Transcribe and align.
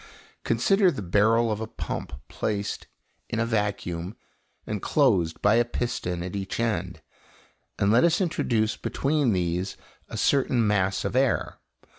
Consider 0.43 0.89
the 0.89 1.03
barrel 1.03 1.51
of 1.51 1.61
a 1.61 1.67
pump 1.67 2.11
placed 2.27 2.87
in 3.29 3.39
a 3.39 3.45
vacuum 3.45 4.17
and 4.65 4.81
closed 4.81 5.39
by 5.43 5.57
a 5.57 5.63
piston 5.63 6.23
at 6.23 6.35
each 6.35 6.59
end, 6.59 7.03
and 7.77 7.91
let 7.91 8.03
us 8.03 8.19
introduce 8.19 8.75
between 8.75 9.31
these 9.31 9.77
a 10.07 10.17
certain 10.17 10.65
mass 10.65 11.05
of 11.05 11.15
air. 11.15 11.59